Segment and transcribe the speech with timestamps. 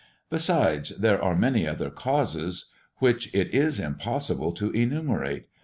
[0.31, 2.65] Besides there are many other causes
[2.97, 5.45] which it is impossible to enumerate.